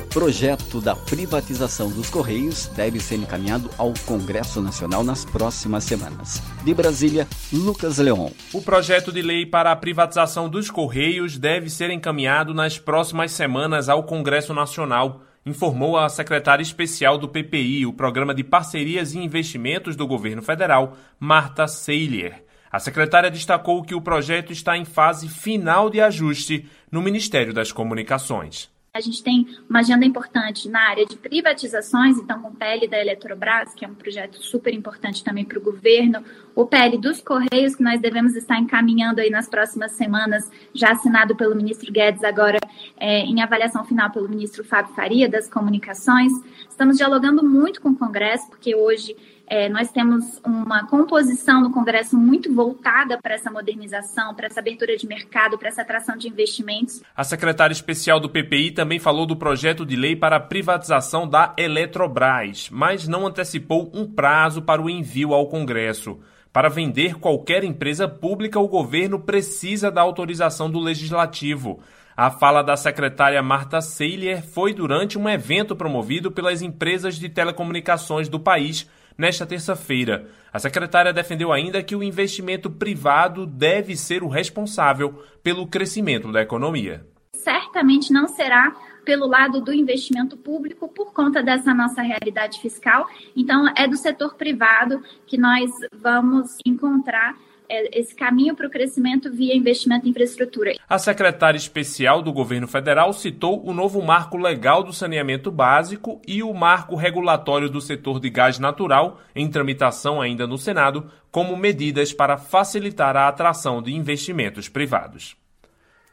Projeto 0.09 0.81
da 0.81 0.95
privatização 0.95 1.91
dos 1.91 2.09
Correios 2.09 2.65
deve 2.65 2.99
ser 2.99 3.17
encaminhado 3.17 3.69
ao 3.77 3.93
Congresso 4.07 4.59
Nacional 4.59 5.03
nas 5.03 5.23
próximas 5.23 5.83
semanas. 5.83 6.41
De 6.63 6.73
Brasília, 6.73 7.27
Lucas 7.53 7.99
Leon. 7.99 8.31
O 8.51 8.59
projeto 8.59 9.11
de 9.11 9.21
lei 9.21 9.45
para 9.45 9.71
a 9.71 9.75
privatização 9.75 10.49
dos 10.49 10.71
Correios 10.71 11.37
deve 11.37 11.69
ser 11.69 11.91
encaminhado 11.91 12.55
nas 12.55 12.79
próximas 12.79 13.31
semanas 13.33 13.87
ao 13.87 14.03
Congresso 14.03 14.51
Nacional, 14.51 15.21
informou 15.45 15.95
a 15.95 16.09
secretária 16.09 16.63
especial 16.63 17.19
do 17.19 17.29
PPI, 17.29 17.85
o 17.85 17.93
Programa 17.93 18.33
de 18.33 18.43
Parcerias 18.43 19.13
e 19.13 19.19
Investimentos 19.19 19.95
do 19.95 20.07
Governo 20.07 20.41
Federal, 20.41 20.97
Marta 21.19 21.67
Seilier. 21.67 22.43
A 22.71 22.79
secretária 22.79 23.29
destacou 23.29 23.83
que 23.83 23.93
o 23.93 24.01
projeto 24.01 24.51
está 24.51 24.75
em 24.75 24.85
fase 24.85 25.29
final 25.29 25.87
de 25.87 26.01
ajuste 26.01 26.67
no 26.91 26.99
Ministério 26.99 27.53
das 27.53 27.71
Comunicações. 27.71 28.71
A 28.91 28.99
gente 29.01 29.23
tem 29.23 29.47
uma 29.69 29.79
agenda 29.79 30.03
importante 30.03 30.67
na 30.67 30.89
área 30.89 31.05
de 31.05 31.15
privatizações, 31.15 32.17
então 32.17 32.41
com 32.41 32.47
o 32.47 32.55
PL 32.55 32.87
da 32.87 32.99
Eletrobras, 32.99 33.71
que 33.75 33.85
é 33.85 33.87
um 33.87 33.93
projeto 33.93 34.41
super 34.43 34.73
importante 34.73 35.23
também 35.23 35.45
para 35.45 35.59
o 35.59 35.61
governo, 35.61 36.23
o 36.55 36.65
PL 36.65 36.97
dos 36.97 37.21
Correios, 37.21 37.75
que 37.75 37.83
nós 37.83 38.01
devemos 38.01 38.35
estar 38.35 38.57
encaminhando 38.57 39.21
aí 39.21 39.29
nas 39.29 39.47
próximas 39.47 39.91
semanas, 39.91 40.49
já 40.73 40.91
assinado 40.91 41.35
pelo 41.35 41.55
ministro 41.55 41.91
Guedes, 41.91 42.23
agora 42.23 42.57
é, 42.97 43.19
em 43.19 43.43
avaliação 43.43 43.85
final 43.85 44.09
pelo 44.09 44.27
ministro 44.27 44.63
Fábio 44.63 44.95
Faria, 44.95 45.29
das 45.29 45.47
Comunicações. 45.47 46.33
Estamos 46.67 46.97
dialogando 46.97 47.43
muito 47.47 47.79
com 47.81 47.89
o 47.89 47.95
Congresso, 47.95 48.49
porque 48.49 48.73
hoje 48.73 49.15
é, 49.49 49.67
nós 49.67 49.91
temos 49.91 50.39
uma 50.45 50.85
composição 50.85 51.59
no 51.59 51.71
Congresso 51.71 52.15
muito 52.15 52.53
voltada 52.53 53.17
para 53.17 53.33
essa 53.33 53.49
modernização, 53.49 54.35
para 54.35 54.45
essa 54.45 54.59
abertura 54.59 54.95
de 54.95 55.07
mercado, 55.07 55.57
para 55.57 55.69
essa 55.69 55.81
atração 55.81 56.15
de 56.15 56.27
investimentos. 56.27 57.01
A 57.17 57.23
secretária 57.23 57.73
especial 57.73 58.19
do 58.19 58.29
PPI 58.29 58.71
também 58.71 58.99
falou 58.99 59.25
do 59.25 59.35
projeto 59.35 59.85
de 59.85 59.95
lei 59.95 60.15
para 60.15 60.35
a 60.35 60.39
privatização 60.39 61.27
da 61.27 61.53
Eletrobras, 61.57 62.69
mas 62.71 63.07
não 63.07 63.25
antecipou 63.25 63.89
um 63.93 64.05
prazo 64.05 64.61
para 64.61 64.81
o 64.81 64.89
envio 64.89 65.33
ao 65.33 65.47
Congresso. 65.47 66.19
Para 66.53 66.69
vender 66.69 67.15
qualquer 67.15 67.63
empresa 67.63 68.07
pública, 68.07 68.59
o 68.59 68.67
governo 68.67 69.19
precisa 69.19 69.91
da 69.91 70.01
autorização 70.01 70.69
do 70.69 70.79
legislativo. 70.79 71.79
A 72.15 72.29
fala 72.29 72.61
da 72.61 72.75
secretária 72.75 73.41
Marta 73.41 73.81
Seilier 73.81 74.43
foi 74.43 74.73
durante 74.73 75.17
um 75.17 75.29
evento 75.29 75.75
promovido 75.75 76.31
pelas 76.31 76.61
empresas 76.61 77.15
de 77.15 77.29
telecomunicações 77.29 78.27
do 78.27 78.39
país 78.39 78.87
nesta 79.19 79.45
terça-feira. 79.45 80.29
A 80.51 80.57
secretária 80.57 81.11
defendeu 81.11 81.51
ainda 81.51 81.83
que 81.83 81.95
o 81.95 82.01
investimento 82.01 82.71
privado 82.71 83.45
deve 83.45 83.97
ser 83.97 84.23
o 84.23 84.29
responsável 84.29 85.21
pelo 85.43 85.67
crescimento 85.67 86.31
da 86.31 86.41
economia. 86.41 87.05
Certamente 87.35 88.13
não 88.13 88.27
será 88.27 88.73
pelo 89.03 89.27
lado 89.27 89.61
do 89.61 89.73
investimento 89.73 90.37
público 90.37 90.87
por 90.87 91.13
conta 91.13 91.43
dessa 91.43 91.73
nossa 91.73 92.01
realidade 92.01 92.59
fiscal. 92.61 93.07
Então, 93.35 93.65
é 93.75 93.87
do 93.87 93.97
setor 93.97 94.35
privado 94.35 95.03
que 95.25 95.37
nós 95.37 95.69
vamos 95.93 96.57
encontrar 96.65 97.35
esse 97.69 98.15
caminho 98.15 98.55
para 98.55 98.67
o 98.67 98.69
crescimento 98.69 99.31
via 99.31 99.55
investimento 99.55 100.07
em 100.07 100.09
infraestrutura. 100.09 100.73
A 100.87 100.97
secretária 100.97 101.57
especial 101.57 102.21
do 102.21 102.33
governo 102.33 102.67
federal 102.67 103.13
citou 103.13 103.63
o 103.65 103.73
novo 103.73 104.01
marco 104.01 104.37
legal 104.37 104.83
do 104.83 104.91
saneamento 104.91 105.51
básico 105.51 106.21
e 106.27 106.41
o 106.41 106.53
marco 106.53 106.95
regulatório 106.95 107.69
do 107.69 107.79
setor 107.79 108.19
de 108.19 108.29
gás 108.29 108.57
natural, 108.57 109.19
em 109.35 109.49
tramitação 109.49 110.19
ainda 110.19 110.47
no 110.47 110.57
Senado, 110.57 111.09
como 111.31 111.55
medidas 111.55 112.11
para 112.11 112.37
facilitar 112.37 113.15
a 113.15 113.27
atração 113.27 113.81
de 113.81 113.93
investimentos 113.93 114.67
privados. 114.67 115.35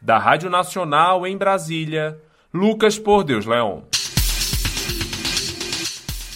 Da 0.01 0.19
Rádio 0.19 0.51
Nacional 0.51 1.27
em 1.27 1.37
Brasília, 1.37 2.21
Lucas 2.53 2.99
Por 2.99 3.25
Deus 3.25 3.47
Leão. 3.47 3.85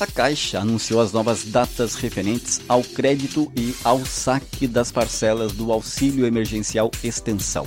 A 0.00 0.06
Caixa 0.06 0.58
anunciou 0.58 0.98
as 0.98 1.12
novas 1.12 1.44
datas 1.44 1.94
referentes 1.94 2.58
ao 2.66 2.82
crédito 2.82 3.52
e 3.54 3.74
ao 3.84 4.02
saque 4.06 4.66
das 4.66 4.90
parcelas 4.90 5.52
do 5.52 5.70
Auxílio 5.70 6.24
Emergencial 6.24 6.90
Extensão. 7.04 7.66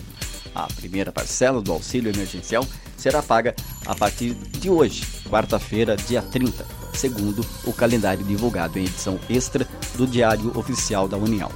A 0.56 0.66
primeira 0.66 1.12
parcela 1.12 1.62
do 1.62 1.72
auxílio 1.72 2.12
emergencial 2.12 2.66
será 2.98 3.22
paga 3.22 3.56
a 3.86 3.94
partir 3.94 4.34
de 4.34 4.68
hoje, 4.68 5.04
quarta-feira, 5.30 5.96
dia 5.96 6.24
30, 6.24 6.66
segundo 6.96 7.46
o 7.66 7.72
calendário 7.72 8.26
divulgado 8.26 8.80
em 8.80 8.86
edição 8.86 9.20
extra 9.30 9.68
do 9.96 10.08
Diário 10.08 10.58
Oficial 10.58 11.08
da 11.08 11.18
União. 11.18 11.52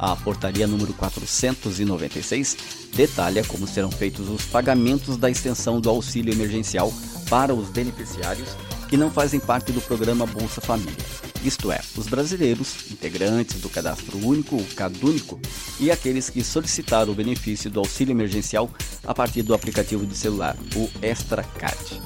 A 0.00 0.16
portaria 0.16 0.66
número 0.66 0.92
496 0.94 2.56
detalha 2.92 3.44
como 3.44 3.68
serão 3.68 3.90
feitos 3.90 4.28
os 4.28 4.44
pagamentos 4.46 5.16
da 5.16 5.30
extensão 5.30 5.80
do 5.80 5.88
auxílio 5.88 6.34
emergencial 6.34 6.92
para 7.28 7.54
os 7.54 7.68
beneficiários 7.68 8.56
que 8.88 8.96
não 8.96 9.10
fazem 9.10 9.38
parte 9.38 9.70
do 9.70 9.80
programa 9.80 10.26
Bolsa 10.26 10.60
Família, 10.60 10.96
isto 11.44 11.70
é, 11.70 11.80
os 11.96 12.08
brasileiros, 12.08 12.90
integrantes 12.90 13.60
do 13.60 13.68
Cadastro 13.68 14.18
Único, 14.18 14.56
o 14.56 14.64
CadÚnico, 14.74 15.40
e 15.78 15.90
aqueles 15.90 16.30
que 16.30 16.42
solicitaram 16.42 17.12
o 17.12 17.14
benefício 17.14 17.70
do 17.70 17.80
auxílio 17.80 18.12
emergencial 18.12 18.68
a 19.06 19.14
partir 19.14 19.42
do 19.42 19.54
aplicativo 19.54 20.04
de 20.04 20.16
celular, 20.16 20.56
o 20.74 20.90
ExtraCard. 21.02 22.00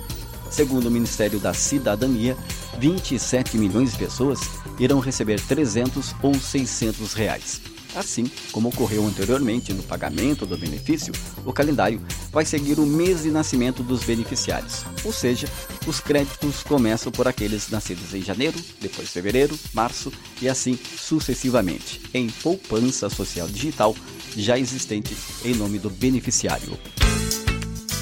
Segundo 0.51 0.87
o 0.87 0.91
Ministério 0.91 1.39
da 1.39 1.55
Cidadania, 1.55 2.37
27 2.79 3.57
milhões 3.57 3.93
de 3.93 3.99
pessoas 3.99 4.41
irão 4.79 4.99
receber 4.99 5.41
300 5.41 6.15
ou 6.23 6.35
600 6.35 7.15
reais. 7.15 7.72
Assim 7.95 8.31
como 8.51 8.69
ocorreu 8.69 9.07
anteriormente 9.07 9.73
no 9.73 9.83
pagamento 9.83 10.47
do 10.47 10.57
benefício, 10.57 11.13
o 11.45 11.53
calendário 11.53 12.01
vai 12.31 12.45
seguir 12.45 12.79
o 12.79 12.87
mês 12.87 13.23
de 13.23 13.31
nascimento 13.31 13.83
dos 13.83 14.03
beneficiários, 14.05 14.85
ou 15.05 15.13
seja, 15.13 15.47
os 15.87 16.01
créditos 16.01 16.63
começam 16.63 17.13
por 17.13 17.29
aqueles 17.29 17.69
nascidos 17.69 18.15
em 18.15 18.23
janeiro, 18.23 18.59
depois 18.81 19.11
fevereiro, 19.11 19.59
março 19.75 20.13
e 20.41 20.49
assim 20.49 20.79
sucessivamente, 20.97 22.01
em 22.15 22.29
poupança 22.29 23.11
social 23.11 23.47
digital 23.47 23.95
já 24.37 24.59
existente 24.59 25.17
em 25.45 25.55
nome 25.55 25.79
do 25.79 25.91
beneficiário. 25.91 26.79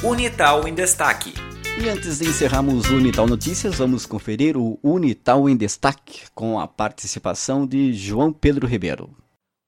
Unital 0.02 0.66
em 0.66 0.75
Destaque. 0.75 1.35
E 1.78 1.88
antes 1.88 2.18
de 2.18 2.28
encerrarmos 2.28 2.88
o 2.90 2.97
Unital 2.97 3.26
Notícias, 3.26 3.76
vamos 3.76 4.04
conferir 4.04 4.56
o 4.56 4.78
Unital 4.82 5.49
em 5.49 5.56
Destaque 5.56 6.23
com 6.35 6.61
a 6.61 6.66
participação 6.66 7.66
de 7.66 7.92
João 7.92 8.32
Pedro 8.32 8.66
Ribeiro. 8.66 9.11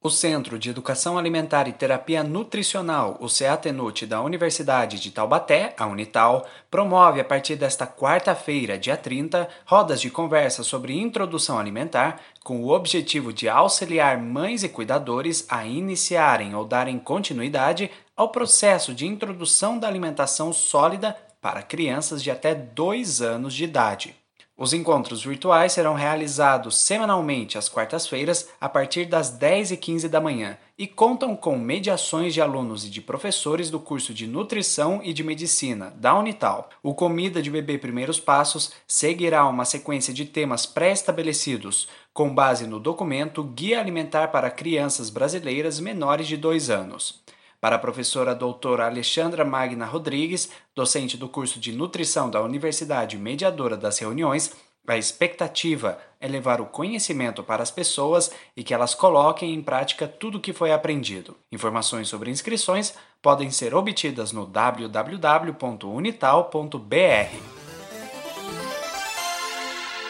O 0.05 0.11
Centro 0.11 0.59
de 0.59 0.69
Educação 0.69 1.17
Alimentar 1.17 1.69
e 1.69 1.73
Terapia 1.73 2.25
Nutricional, 2.25 3.17
o 3.21 3.29
CEATENUT 3.29 4.05
da 4.05 4.21
Universidade 4.21 4.99
de 4.99 5.13
Taubaté, 5.13 5.77
a 5.79 5.87
Unital, 5.87 6.45
promove 6.69 7.21
a 7.21 7.25
partir 7.25 7.55
desta 7.55 7.87
quarta-feira, 7.87 8.77
dia 8.77 8.97
30, 8.97 9.49
rodas 9.65 10.01
de 10.01 10.11
conversa 10.11 10.65
sobre 10.65 10.99
introdução 10.99 11.57
alimentar, 11.57 12.21
com 12.43 12.65
o 12.65 12.71
objetivo 12.71 13.33
de 13.33 13.49
auxiliar 13.49 14.19
mães 14.19 14.65
e 14.65 14.69
cuidadores 14.69 15.47
a 15.49 15.65
iniciarem 15.65 16.53
ou 16.53 16.65
darem 16.65 16.99
continuidade 16.99 17.89
ao 18.17 18.31
processo 18.31 18.93
de 18.93 19.07
introdução 19.07 19.79
da 19.79 19.87
alimentação 19.87 20.53
sólida 20.53 21.17
para 21.41 21.63
crianças 21.63 22.21
de 22.21 22.29
até 22.29 22.57
2 22.57 23.23
anos 23.23 23.55
de 23.55 23.63
idade. 23.63 24.22
Os 24.63 24.73
encontros 24.73 25.25
virtuais 25.25 25.73
serão 25.73 25.95
realizados 25.95 26.77
semanalmente 26.77 27.59
às 27.59 27.69
quartas-feiras, 27.69 28.49
a 28.61 28.69
partir 28.69 29.07
das 29.07 29.37
10h15 29.37 30.07
da 30.07 30.21
manhã, 30.21 30.57
e 30.79 30.87
contam 30.87 31.35
com 31.35 31.59
mediações 31.59 32.33
de 32.33 32.41
alunos 32.41 32.85
e 32.85 32.89
de 32.89 33.01
professores 33.01 33.71
do 33.71 33.81
curso 33.81 34.15
de 34.15 34.25
Nutrição 34.25 35.01
e 35.03 35.13
de 35.13 35.25
Medicina 35.25 35.93
da 35.97 36.17
Unital. 36.17 36.71
O 36.81 36.95
Comida 36.95 37.43
de 37.43 37.51
Bebê 37.51 37.77
Primeiros 37.77 38.21
Passos 38.21 38.71
seguirá 38.87 39.49
uma 39.49 39.65
sequência 39.65 40.15
de 40.15 40.27
temas 40.27 40.65
pré-estabelecidos, 40.65 41.89
com 42.15 42.33
base 42.33 42.65
no 42.65 42.79
documento 42.79 43.43
Guia 43.43 43.81
Alimentar 43.81 44.29
para 44.29 44.49
Crianças 44.49 45.11
Brasileiras 45.11 45.81
Menores 45.81 46.29
de 46.29 46.37
2 46.37 46.71
anos. 46.71 47.22
Para 47.63 47.77
a 47.77 47.79
professora 47.79 48.35
doutora 48.35 48.87
Alexandra 48.87 49.45
Magna 49.45 49.87
Rodrigues, 49.87 50.51
docente 50.75 51.17
do 51.17 51.29
curso 51.29 51.61
de 51.61 51.71
nutrição 51.71 52.29
da 52.29 52.43
Universidade 52.43 53.17
Mediadora 53.17 53.77
das 53.77 54.01
Reuniões, 54.01 54.53
a 54.85 54.99
expectativa 54.99 55.97
é 56.21 56.27
levar 56.27 56.61
o 56.61 56.67
conhecimento 56.67 57.41
para 57.45 57.63
as 57.63 57.71
pessoas 57.71 58.33
e 58.57 58.65
que 58.65 58.75
elas 58.75 58.97
coloquem 58.97 59.55
em 59.55 59.63
prática 59.63 60.09
tudo 60.09 60.39
o 60.39 60.41
que 60.41 60.53
foi 60.53 60.73
aprendido. 60.73 61.37
Informações 61.53 62.09
sobre 62.09 62.33
inscrições 62.33 62.95
podem 63.23 63.53
ser 63.53 63.77
obtidas 63.77 64.33
no 64.33 64.45
www.unital.br. 64.45 65.23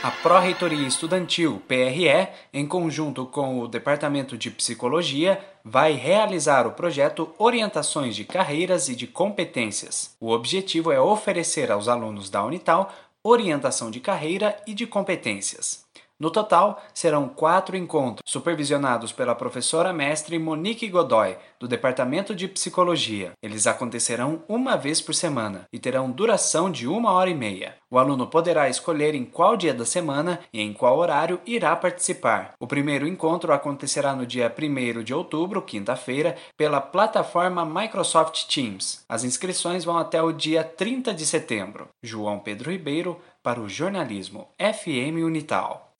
A 0.02 0.10
Pró-Reitoria 0.10 0.84
Estudantil, 0.84 1.62
PRE, 1.68 2.28
em 2.52 2.66
conjunto 2.66 3.24
com 3.24 3.60
o 3.60 3.68
Departamento 3.68 4.36
de 4.36 4.50
Psicologia, 4.50 5.38
vai 5.64 5.92
realizar 5.92 6.66
o 6.66 6.72
projeto 6.72 7.32
Orientações 7.38 8.16
de 8.16 8.24
Carreiras 8.24 8.88
e 8.88 8.96
de 8.96 9.06
Competências. 9.06 10.16
O 10.20 10.32
objetivo 10.32 10.90
é 10.90 11.00
oferecer 11.00 11.70
aos 11.70 11.86
alunos 11.86 12.28
da 12.28 12.44
Unital 12.44 12.92
orientação 13.24 13.90
de 13.90 14.00
carreira 14.00 14.56
e 14.66 14.74
de 14.74 14.84
competências. 14.84 15.84
No 16.22 16.30
total, 16.30 16.80
serão 16.94 17.28
quatro 17.28 17.76
encontros, 17.76 18.22
supervisionados 18.24 19.10
pela 19.10 19.34
professora 19.34 19.92
mestre 19.92 20.38
Monique 20.38 20.88
Godoy, 20.88 21.36
do 21.58 21.66
Departamento 21.66 22.32
de 22.32 22.46
Psicologia. 22.46 23.32
Eles 23.42 23.66
acontecerão 23.66 24.44
uma 24.48 24.76
vez 24.76 25.00
por 25.00 25.16
semana 25.16 25.66
e 25.72 25.80
terão 25.80 26.12
duração 26.12 26.70
de 26.70 26.86
uma 26.86 27.10
hora 27.10 27.28
e 27.28 27.34
meia. 27.34 27.74
O 27.90 27.98
aluno 27.98 28.28
poderá 28.28 28.68
escolher 28.68 29.16
em 29.16 29.24
qual 29.24 29.56
dia 29.56 29.74
da 29.74 29.84
semana 29.84 30.38
e 30.52 30.60
em 30.60 30.72
qual 30.72 30.96
horário 30.96 31.40
irá 31.44 31.74
participar. 31.74 32.52
O 32.60 32.68
primeiro 32.68 33.04
encontro 33.04 33.52
acontecerá 33.52 34.14
no 34.14 34.24
dia 34.24 34.54
1 34.56 35.02
de 35.02 35.12
outubro, 35.12 35.60
quinta-feira, 35.60 36.36
pela 36.56 36.80
plataforma 36.80 37.64
Microsoft 37.64 38.46
Teams. 38.46 39.04
As 39.08 39.24
inscrições 39.24 39.84
vão 39.84 39.98
até 39.98 40.22
o 40.22 40.30
dia 40.30 40.62
30 40.62 41.12
de 41.12 41.26
setembro. 41.26 41.88
João 42.00 42.38
Pedro 42.38 42.70
Ribeiro, 42.70 43.20
para 43.42 43.60
o 43.60 43.68
jornalismo 43.68 44.46
FM 44.56 45.24
Unital. 45.24 45.91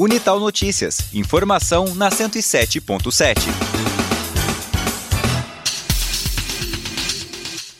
Unital 0.00 0.40
Notícias. 0.40 1.12
Informação 1.12 1.94
na 1.94 2.08
107.7. 2.08 3.36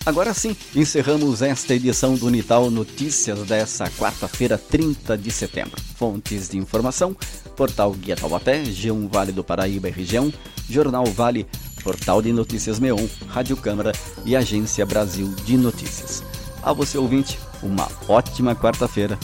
Agora 0.04 0.34
sim, 0.34 0.54
encerramos 0.76 1.40
esta 1.40 1.72
edição 1.72 2.14
do 2.16 2.26
Unital 2.26 2.70
Notícias 2.70 3.38
dessa 3.46 3.88
quarta-feira, 3.92 4.58
30 4.58 5.16
de 5.16 5.30
setembro. 5.30 5.80
Fontes 5.96 6.50
de 6.50 6.58
informação: 6.58 7.16
Portal 7.56 7.90
Guia 7.92 8.16
Taubaté, 8.16 8.64
G1 8.64 9.08
Vale 9.10 9.32
do 9.32 9.42
Paraíba 9.42 9.88
e 9.88 9.90
Região, 9.90 10.30
Jornal 10.68 11.06
Vale, 11.06 11.46
Portal 11.82 12.20
de 12.20 12.34
Notícias 12.34 12.78
Meon, 12.78 13.06
Rádio 13.28 13.56
Câmara 13.56 13.92
e 14.26 14.36
Agência 14.36 14.84
Brasil 14.84 15.26
de 15.46 15.56
Notícias. 15.56 16.22
A 16.62 16.74
você 16.74 16.98
ouvinte, 16.98 17.38
uma 17.62 17.88
ótima 18.06 18.54
quarta-feira 18.54 19.18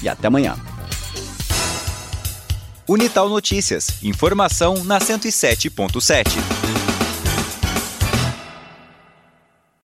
e 0.00 0.08
até 0.08 0.28
amanhã. 0.28 0.56
Unital 2.88 3.28
Notícias. 3.28 4.02
Informação 4.02 4.84
na 4.84 4.98
107.7. 4.98 6.85